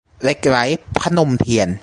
[0.23, 0.57] เหล็กไหล-
[0.99, 1.69] พนมเทียน